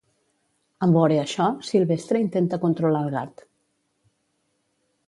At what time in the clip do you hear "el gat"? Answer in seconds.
3.09-3.45